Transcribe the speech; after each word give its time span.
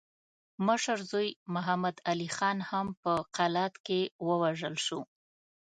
مشر 0.67 0.97
زوی 1.11 1.29
محمد 1.55 1.95
علي 2.09 2.29
خان 2.35 2.57
هم 2.69 2.87
په 3.01 3.13
قلات 3.35 3.73
کې 3.85 4.01
ووژل 4.27 4.75
شو. 4.85 4.99